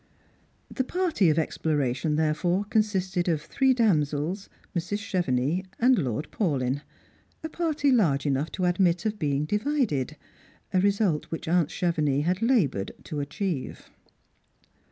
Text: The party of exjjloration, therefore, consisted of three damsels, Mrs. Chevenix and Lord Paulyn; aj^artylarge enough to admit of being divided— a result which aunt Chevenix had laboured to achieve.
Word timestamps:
The 0.73 0.83
party 0.83 1.29
of 1.29 1.37
exjjloration, 1.37 2.15
therefore, 2.17 2.63
consisted 2.65 3.27
of 3.29 3.43
three 3.43 3.71
damsels, 3.71 4.49
Mrs. 4.75 4.97
Chevenix 4.97 5.67
and 5.79 5.99
Lord 5.99 6.29
Paulyn; 6.31 6.81
aj^artylarge 7.43 8.25
enough 8.25 8.51
to 8.53 8.65
admit 8.65 9.05
of 9.05 9.19
being 9.19 9.45
divided— 9.45 10.17
a 10.73 10.79
result 10.81 11.25
which 11.25 11.47
aunt 11.47 11.69
Chevenix 11.69 12.23
had 12.25 12.41
laboured 12.41 12.93
to 13.03 13.19
achieve. 13.19 13.91